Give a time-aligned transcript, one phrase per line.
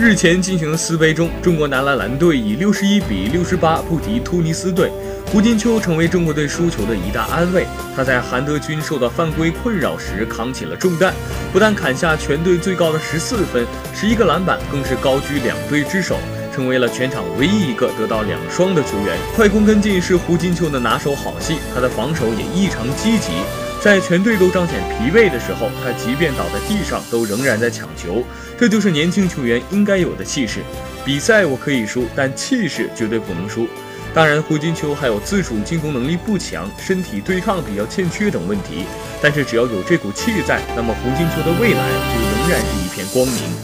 [0.00, 4.90] 日前进行的四杯中，中国男篮蓝队以六十一比六十八不敌突尼斯队，
[5.26, 7.66] 胡金秋成为中国队输球的一大安慰。
[7.94, 11.12] 他在韩德君受到犯规困扰时扛起了重担，
[11.52, 16.16] 不但砍下全队最高的十四分，十一个篮板，更是高居两队之首，
[16.50, 19.18] 成为了全场唯一一个得到两双的球员。
[19.36, 23.32] 快攻跟进是胡金秋的拿手好戏，他的防守也异常积极。
[23.82, 28.22] 在全队都彰显疲惫的时候，他即便倒在地上，都仍然在抢球。
[28.58, 30.60] 这就是年轻球员应该有的气势。
[31.02, 33.66] 比赛我可以输，但气势绝对不能输。
[34.12, 38.84] 当然，胡金秋还有自主进攻能力不强、身体对抗比较欠缺等问题。
[39.22, 41.80] 但是只要有这股气在，那么胡金秋的未来
[42.12, 43.60] 就仍然是一片光明。